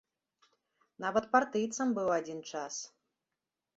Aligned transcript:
Нават 1.03 1.25
партыйцам 1.37 1.87
быў 1.99 2.07
адзін 2.17 2.39
час. 2.53 2.73